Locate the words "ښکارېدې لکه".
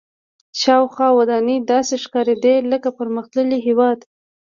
2.03-2.89